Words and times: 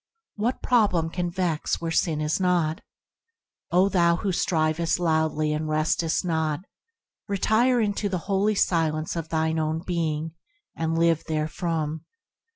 "What 0.35 0.63
problem 0.63 1.11
can 1.11 1.29
vex 1.29 1.79
where 1.79 1.91
sin 1.91 2.21
is 2.21 2.39
not? 2.39 2.81
O 3.69 3.87
thou 3.87 4.15
who 4.15 4.31
strivest 4.31 4.99
loudly 4.99 5.53
and 5.53 5.65
restest 5.69 6.25
not! 6.25 6.61
retire 7.27 7.79
into 7.79 8.09
the 8.09 8.17
holy 8.25 8.55
silence 8.55 9.15
of 9.15 9.29
thine 9.29 9.59
own 9.59 9.83
being, 9.85 10.33
and 10.75 10.97
live 10.97 11.21
therefrom. 11.27 12.05